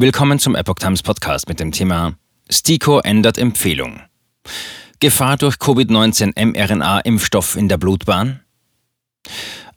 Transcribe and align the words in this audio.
Willkommen 0.00 0.38
zum 0.38 0.54
Epoch 0.54 0.76
Times 0.76 1.02
Podcast 1.02 1.48
mit 1.48 1.58
dem 1.58 1.72
Thema 1.72 2.14
STIKO 2.48 3.00
ändert 3.00 3.36
Empfehlung. 3.36 4.00
Gefahr 5.00 5.36
durch 5.36 5.56
Covid-19 5.56 6.36
mRNA-Impfstoff 6.36 7.56
in 7.56 7.68
der 7.68 7.78
Blutbahn? 7.78 8.38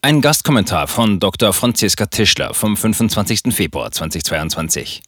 Ein 0.04 0.21
Gastkommentar 0.21 0.88
von 0.88 1.20
Dr. 1.20 1.54
Franziska 1.54 2.05
Tischler 2.05 2.54
vom 2.54 2.78
25. 2.78 3.52
Februar 3.52 3.89
2022. 3.92 5.02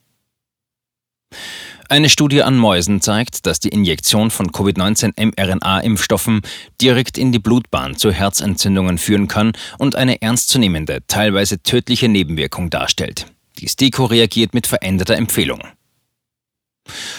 Eine 1.90 2.10
Studie 2.10 2.42
an 2.42 2.58
Mäusen 2.58 3.00
zeigt, 3.00 3.46
dass 3.46 3.60
die 3.60 3.70
Injektion 3.70 4.32
von 4.32 4.50
Covid-19 4.50 5.14
mRNA-Impfstoffen 5.16 6.42
direkt 6.82 7.20
in 7.20 7.32
die 7.32 7.38
Blutbahn 7.38 7.96
zu 7.98 8.12
Herzentzündungen 8.12 8.98
führen 8.98 9.28
kann 9.28 9.52
und 9.78 9.96
eine 9.96 10.24
ernstzunehmende, 10.24 11.02
teilweise 11.06 11.62
tödliche 11.62 12.10
Nebenwirkung 12.10 12.72
darstellt. 12.72 13.28
Die 13.60 13.68
STIKO 13.68 14.06
reagiert 14.06 14.54
mit 14.54 14.68
veränderter 14.68 15.16
Empfehlung. 15.16 15.62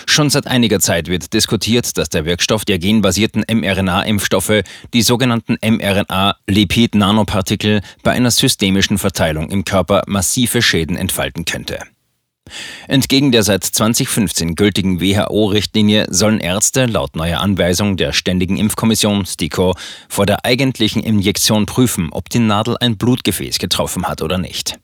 Schon 0.07 0.31
seit 0.31 0.47
einiger 0.47 0.79
Zeit 0.81 1.09
wird 1.09 1.33
diskutiert, 1.33 1.97
dass 1.97 2.11
der 2.11 2.27
Wirkstoff 2.27 2.65
der 2.65 2.79
genbasierten 2.79 3.45
mRNA-Impfstoffe, 3.51 4.63
die 4.93 5.03
sogenannten 5.03 5.57
mRNA-Lipid-Nanopartikel, 5.63 7.81
bei 8.03 8.13
einer 8.13 8.31
systemischen 8.31 8.99
Verteilung 8.99 9.51
im 9.51 9.65
Körper 9.65 10.03
massive 10.07 10.61
Schäden 10.63 10.97
entfalten 10.97 11.47
könnte. 11.47 11.79
Entgegen 12.89 13.33
der 13.33 13.43
seit 13.43 13.65
2015 13.65 14.55
gültigen 14.55 15.01
WHO-Richtlinie 15.01 16.09
sollen 16.11 16.41
Ärzte 16.41 16.85
laut 16.85 17.17
neuer 17.17 17.41
Anweisung 17.41 17.97
der 17.97 18.13
Ständigen 18.13 18.59
Impfkommission 18.59 19.25
STIKO 19.25 19.75
vor 20.11 20.27
der 20.27 20.45
eigentlichen 20.45 21.03
Injektion 21.03 21.65
prüfen, 21.65 22.11
ob 22.13 22.29
die 22.29 22.41
Nadel 22.41 22.77
ein 22.79 22.99
Blutgefäß 22.99 23.59
getroffen 23.59 24.07
hat 24.07 24.21
oder 24.21 24.37
nicht. 24.37 24.79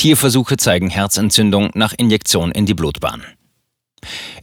Tierversuche 0.00 0.56
zeigen 0.56 0.88
Herzentzündung 0.88 1.72
nach 1.74 1.92
Injektion 1.94 2.52
in 2.52 2.64
die 2.64 2.72
Blutbahn. 2.72 3.22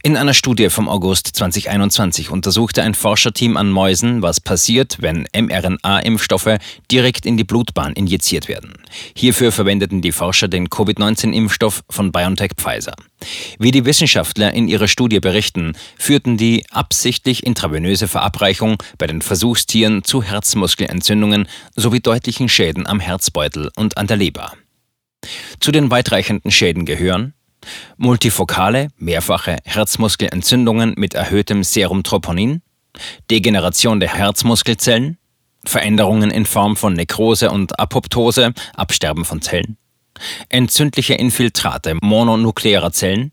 In 0.04 0.16
einer 0.16 0.32
Studie 0.32 0.70
vom 0.70 0.88
August 0.88 1.26
2021 1.34 2.30
untersuchte 2.30 2.84
ein 2.84 2.94
Forscherteam 2.94 3.56
an 3.56 3.68
Mäusen, 3.68 4.22
was 4.22 4.40
passiert, 4.40 4.98
wenn 5.00 5.26
mRNA-Impfstoffe 5.36 6.58
direkt 6.92 7.26
in 7.26 7.36
die 7.36 7.42
Blutbahn 7.42 7.94
injiziert 7.94 8.46
werden. 8.46 8.74
Hierfür 9.16 9.50
verwendeten 9.50 10.00
die 10.00 10.12
Forscher 10.12 10.46
den 10.46 10.70
Covid-19-Impfstoff 10.70 11.82
von 11.90 12.12
BioNTech 12.12 12.52
Pfizer. 12.56 12.94
Wie 13.58 13.72
die 13.72 13.84
Wissenschaftler 13.84 14.54
in 14.54 14.68
ihrer 14.68 14.86
Studie 14.86 15.18
berichten, 15.18 15.72
führten 15.98 16.36
die 16.36 16.66
absichtlich 16.70 17.44
intravenöse 17.44 18.06
Verabreichung 18.06 18.80
bei 18.96 19.08
den 19.08 19.22
Versuchstieren 19.22 20.04
zu 20.04 20.22
Herzmuskelentzündungen 20.22 21.48
sowie 21.74 21.98
deutlichen 21.98 22.48
Schäden 22.48 22.86
am 22.86 23.00
Herzbeutel 23.00 23.72
und 23.74 23.98
an 23.98 24.06
der 24.06 24.18
Leber. 24.18 24.52
Zu 25.60 25.72
den 25.72 25.90
weitreichenden 25.90 26.50
Schäden 26.50 26.84
gehören. 26.84 27.34
Multifokale, 27.96 28.88
mehrfache 28.96 29.56
Herzmuskelentzündungen 29.64 30.94
mit 30.96 31.14
erhöhtem 31.14 31.64
Serumtroponin, 31.64 32.62
Degeneration 33.30 34.00
der 34.00 34.14
Herzmuskelzellen, 34.14 35.18
Veränderungen 35.64 36.30
in 36.30 36.46
Form 36.46 36.76
von 36.76 36.94
Nekrose 36.94 37.50
und 37.50 37.78
Apoptose, 37.78 38.52
Absterben 38.74 39.24
von 39.24 39.42
Zellen, 39.42 39.76
entzündliche 40.48 41.14
Infiltrate 41.14 41.96
mononuklearer 42.00 42.92
Zellen, 42.92 43.32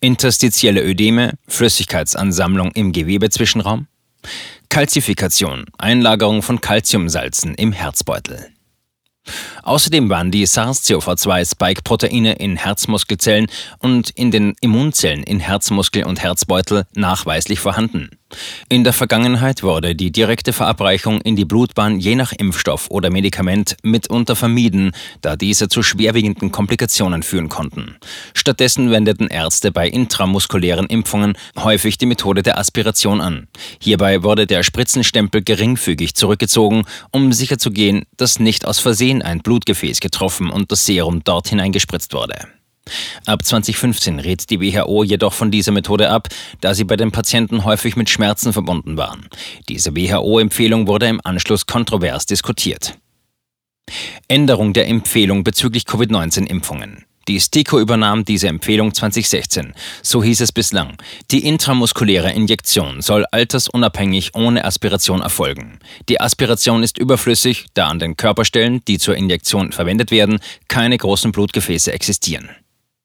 interstitielle 0.00 0.82
Ödeme, 0.82 1.34
Flüssigkeitsansammlung 1.48 2.72
im 2.72 2.92
Gewebezwischenraum, 2.92 3.86
Kalzifikation, 4.68 5.66
Einlagerung 5.78 6.42
von 6.42 6.60
Calciumsalzen 6.60 7.54
im 7.54 7.72
Herzbeutel. 7.72 8.52
Außerdem 9.70 10.10
waren 10.10 10.32
die 10.32 10.48
SARS-CoV-2-Spike-Proteine 10.48 12.32
in 12.32 12.56
Herzmuskelzellen 12.56 13.46
und 13.78 14.10
in 14.10 14.32
den 14.32 14.56
Immunzellen 14.60 15.22
in 15.22 15.38
Herzmuskel 15.38 16.06
und 16.06 16.20
Herzbeutel 16.20 16.86
nachweislich 16.96 17.60
vorhanden. 17.60 18.19
In 18.68 18.84
der 18.84 18.92
Vergangenheit 18.92 19.62
wurde 19.62 19.94
die 19.94 20.12
direkte 20.12 20.52
Verabreichung 20.52 21.20
in 21.20 21.36
die 21.36 21.44
Blutbahn 21.44 21.98
je 21.98 22.14
nach 22.14 22.32
Impfstoff 22.32 22.88
oder 22.90 23.10
Medikament 23.10 23.76
mitunter 23.82 24.36
vermieden, 24.36 24.92
da 25.20 25.36
diese 25.36 25.68
zu 25.68 25.82
schwerwiegenden 25.82 26.52
Komplikationen 26.52 27.22
führen 27.22 27.48
konnten. 27.48 27.96
Stattdessen 28.34 28.90
wendeten 28.90 29.26
Ärzte 29.26 29.72
bei 29.72 29.88
intramuskulären 29.88 30.86
Impfungen 30.86 31.34
häufig 31.58 31.98
die 31.98 32.06
Methode 32.06 32.42
der 32.42 32.58
Aspiration 32.58 33.20
an. 33.20 33.48
Hierbei 33.80 34.22
wurde 34.22 34.46
der 34.46 34.62
Spritzenstempel 34.62 35.42
geringfügig 35.42 36.14
zurückgezogen, 36.14 36.84
um 37.10 37.32
sicherzugehen, 37.32 38.04
dass 38.16 38.38
nicht 38.38 38.66
aus 38.66 38.78
Versehen 38.78 39.22
ein 39.22 39.40
Blutgefäß 39.40 40.00
getroffen 40.00 40.50
und 40.50 40.70
das 40.70 40.86
Serum 40.86 41.22
dort 41.24 41.48
hineingespritzt 41.48 42.14
wurde. 42.14 42.59
Ab 43.26 43.44
2015 43.44 44.18
rät 44.18 44.50
die 44.50 44.60
WHO 44.60 45.04
jedoch 45.04 45.32
von 45.32 45.50
dieser 45.50 45.72
Methode 45.72 46.10
ab, 46.10 46.28
da 46.60 46.74
sie 46.74 46.84
bei 46.84 46.96
den 46.96 47.12
Patienten 47.12 47.64
häufig 47.64 47.96
mit 47.96 48.10
Schmerzen 48.10 48.52
verbunden 48.52 48.96
waren. 48.96 49.28
Diese 49.68 49.94
WHO-Empfehlung 49.94 50.86
wurde 50.86 51.06
im 51.06 51.20
Anschluss 51.22 51.66
kontrovers 51.66 52.26
diskutiert. 52.26 52.96
Änderung 54.28 54.72
der 54.72 54.88
Empfehlung 54.88 55.44
bezüglich 55.44 55.84
Covid-19-Impfungen. 55.84 57.04
Die 57.28 57.38
STIKO 57.38 57.78
übernahm 57.78 58.24
diese 58.24 58.48
Empfehlung 58.48 58.94
2016. 58.94 59.74
So 60.02 60.22
hieß 60.22 60.40
es 60.40 60.52
bislang. 60.52 60.96
Die 61.30 61.46
intramuskuläre 61.46 62.32
Injektion 62.32 63.02
soll 63.02 63.26
altersunabhängig 63.30 64.34
ohne 64.34 64.64
Aspiration 64.64 65.20
erfolgen. 65.20 65.78
Die 66.08 66.20
Aspiration 66.20 66.82
ist 66.82 66.98
überflüssig, 66.98 67.66
da 67.74 67.88
an 67.88 67.98
den 67.98 68.16
Körperstellen, 68.16 68.82
die 68.88 68.98
zur 68.98 69.16
Injektion 69.16 69.70
verwendet 69.70 70.10
werden, 70.10 70.40
keine 70.66 70.96
großen 70.96 71.30
Blutgefäße 71.30 71.92
existieren. 71.92 72.48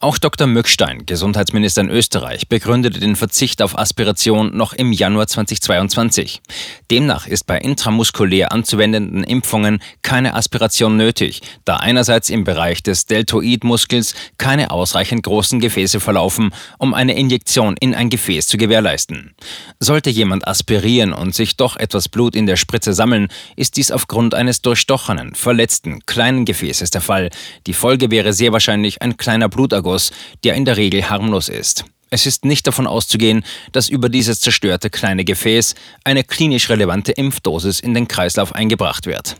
Auch 0.00 0.16
Dr. 0.18 0.46
Mückstein, 0.46 1.06
Gesundheitsminister 1.06 1.80
in 1.80 1.90
Österreich, 1.90 2.46
begründete 2.48 3.00
den 3.00 3.16
Verzicht 3.16 3.60
auf 3.60 3.76
Aspiration 3.76 4.56
noch 4.56 4.72
im 4.72 4.92
Januar 4.92 5.26
2022. 5.26 6.40
Demnach 6.88 7.26
ist 7.26 7.48
bei 7.48 7.58
intramuskulär 7.58 8.52
anzuwendenden 8.52 9.24
Impfungen 9.24 9.80
keine 10.02 10.34
Aspiration 10.34 10.96
nötig, 10.96 11.42
da 11.64 11.78
einerseits 11.78 12.30
im 12.30 12.44
Bereich 12.44 12.84
des 12.84 13.06
Deltoidmuskels 13.06 14.14
keine 14.38 14.70
ausreichend 14.70 15.24
großen 15.24 15.58
Gefäße 15.58 15.98
verlaufen, 15.98 16.54
um 16.78 16.94
eine 16.94 17.16
Injektion 17.16 17.74
in 17.80 17.96
ein 17.96 18.08
Gefäß 18.08 18.46
zu 18.46 18.56
gewährleisten. 18.56 19.34
Sollte 19.80 20.10
jemand 20.10 20.46
aspirieren 20.46 21.12
und 21.12 21.34
sich 21.34 21.56
doch 21.56 21.76
etwas 21.76 22.08
Blut 22.08 22.36
in 22.36 22.46
der 22.46 22.56
Spritze 22.56 22.92
sammeln, 22.92 23.28
ist 23.56 23.76
dies 23.76 23.90
aufgrund 23.90 24.34
eines 24.34 24.62
durchstochenen, 24.62 25.34
verletzten, 25.34 26.06
kleinen 26.06 26.44
Gefäßes 26.44 26.90
der 26.90 27.00
Fall. 27.00 27.30
Die 27.66 27.74
Folge 27.74 28.12
wäre 28.12 28.32
sehr 28.32 28.52
wahrscheinlich 28.52 29.02
ein 29.02 29.16
kleiner 29.16 29.48
Bluterguss 29.48 29.87
Ergus, 29.88 30.12
der 30.44 30.54
in 30.54 30.64
der 30.66 30.76
Regel 30.76 31.08
harmlos 31.08 31.48
ist. 31.48 31.84
Es 32.10 32.26
ist 32.26 32.44
nicht 32.44 32.66
davon 32.66 32.86
auszugehen, 32.86 33.42
dass 33.72 33.88
über 33.88 34.08
dieses 34.08 34.40
zerstörte 34.40 34.90
kleine 34.90 35.24
Gefäß 35.24 35.74
eine 36.04 36.24
klinisch 36.24 36.68
relevante 36.70 37.12
Impfdosis 37.12 37.80
in 37.80 37.94
den 37.94 38.08
Kreislauf 38.08 38.54
eingebracht 38.54 39.06
wird. 39.06 39.36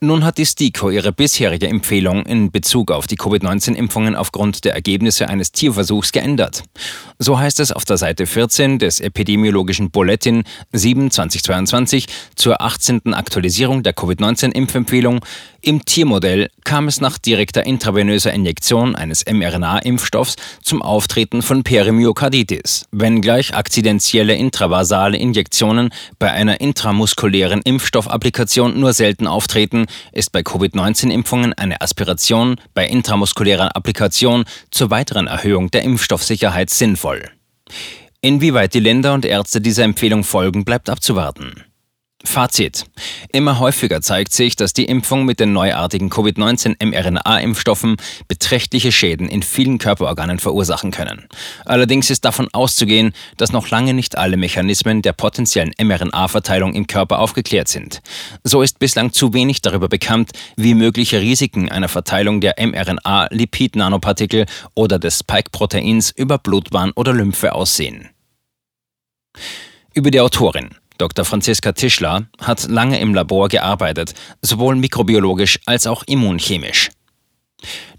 Nun 0.00 0.24
hat 0.24 0.38
die 0.38 0.46
STIKO 0.46 0.90
ihre 0.90 1.12
bisherige 1.12 1.66
Empfehlung 1.66 2.24
in 2.24 2.52
Bezug 2.52 2.92
auf 2.92 3.08
die 3.08 3.16
Covid-19-Impfungen 3.16 4.14
aufgrund 4.14 4.64
der 4.64 4.74
Ergebnisse 4.74 5.28
eines 5.28 5.50
Tierversuchs 5.50 6.12
geändert. 6.12 6.62
So 7.18 7.38
heißt 7.38 7.58
es 7.58 7.72
auf 7.72 7.84
der 7.84 7.96
Seite 7.96 8.26
14 8.26 8.78
des 8.78 9.00
epidemiologischen 9.00 9.90
Bulletin 9.90 10.44
7 10.72 11.10
2022 11.10 12.06
zur 12.36 12.62
18. 12.62 13.12
Aktualisierung 13.12 13.82
der 13.82 13.92
Covid-19-Impfempfehlung. 13.92 15.24
Im 15.60 15.84
Tiermodell 15.84 16.50
kam 16.62 16.86
es 16.86 17.00
nach 17.00 17.18
direkter 17.18 17.66
intravenöser 17.66 18.32
Injektion 18.32 18.94
eines 18.94 19.26
mRNA-Impfstoffs 19.26 20.36
zum 20.62 20.80
Auftreten 20.80 21.42
von 21.42 21.64
Perimyokarditis, 21.64 22.86
wenngleich 22.92 23.56
akzidentielle 23.56 24.36
intravasale 24.36 25.18
Injektionen 25.18 25.90
bei 26.20 26.30
einer 26.30 26.60
intramuskulären 26.60 27.62
Impfstoffapplikation 27.62 28.78
nur 28.78 28.92
selten 28.92 29.26
auftreten, 29.26 29.47
ist 30.12 30.30
bei 30.32 30.42
Covid-19-Impfungen 30.42 31.54
eine 31.54 31.80
Aspiration 31.80 32.56
bei 32.74 32.86
intramuskulärer 32.86 33.74
Applikation 33.74 34.44
zur 34.70 34.90
weiteren 34.90 35.26
Erhöhung 35.26 35.70
der 35.70 35.82
Impfstoffsicherheit 35.82 36.70
sinnvoll. 36.70 37.30
Inwieweit 38.20 38.74
die 38.74 38.80
Länder 38.80 39.14
und 39.14 39.24
Ärzte 39.24 39.60
dieser 39.60 39.84
Empfehlung 39.84 40.24
folgen, 40.24 40.64
bleibt 40.64 40.90
abzuwarten. 40.90 41.64
Fazit. 42.24 42.84
Immer 43.32 43.60
häufiger 43.60 44.00
zeigt 44.00 44.32
sich, 44.32 44.56
dass 44.56 44.72
die 44.72 44.86
Impfung 44.86 45.24
mit 45.24 45.38
den 45.38 45.52
neuartigen 45.52 46.10
Covid-19 46.10 46.84
mRNA-Impfstoffen 46.84 47.96
beträchtliche 48.26 48.90
Schäden 48.90 49.28
in 49.28 49.44
vielen 49.44 49.78
Körperorganen 49.78 50.40
verursachen 50.40 50.90
können. 50.90 51.28
Allerdings 51.64 52.10
ist 52.10 52.24
davon 52.24 52.48
auszugehen, 52.52 53.12
dass 53.36 53.52
noch 53.52 53.70
lange 53.70 53.94
nicht 53.94 54.18
alle 54.18 54.36
Mechanismen 54.36 55.00
der 55.00 55.12
potenziellen 55.12 55.72
mRNA-Verteilung 55.80 56.74
im 56.74 56.88
Körper 56.88 57.20
aufgeklärt 57.20 57.68
sind. 57.68 58.02
So 58.42 58.62
ist 58.62 58.80
bislang 58.80 59.12
zu 59.12 59.32
wenig 59.32 59.62
darüber 59.62 59.88
bekannt, 59.88 60.32
wie 60.56 60.74
mögliche 60.74 61.20
Risiken 61.20 61.68
einer 61.68 61.88
Verteilung 61.88 62.40
der 62.40 62.56
mRNA-Lipid-Nanopartikel 62.58 64.46
oder 64.74 64.98
des 64.98 65.20
Spike-Proteins 65.20 66.10
über 66.10 66.38
Blutbahn 66.38 66.90
oder 66.96 67.12
Lymphe 67.12 67.54
aussehen. 67.54 68.08
Über 69.94 70.10
die 70.10 70.20
Autorin. 70.20 70.70
Dr. 70.98 71.24
Franziska 71.24 71.72
Tischler 71.72 72.26
hat 72.40 72.68
lange 72.68 73.00
im 73.00 73.14
Labor 73.14 73.48
gearbeitet, 73.48 74.14
sowohl 74.42 74.76
mikrobiologisch 74.76 75.60
als 75.64 75.86
auch 75.86 76.02
immunchemisch. 76.02 76.90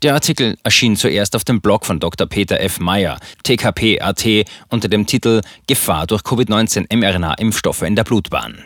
Der 0.04 0.14
Artikel 0.14 0.58
erschien 0.64 0.96
zuerst 0.96 1.36
auf 1.36 1.44
dem 1.44 1.62
Blog 1.62 1.86
von 1.86 2.00
Dr. 2.00 2.28
Peter 2.28 2.60
F. 2.62 2.80
Meyer, 2.80 3.20
TKP.at, 3.44 4.26
unter 4.70 4.88
dem 4.88 5.06
Titel 5.06 5.42
Gefahr 5.68 6.08
durch 6.08 6.22
Covid-19 6.22 6.94
mRNA-Impfstoffe 6.94 7.82
in 7.82 7.96
der 7.96 8.04
Blutbahn. 8.04 8.64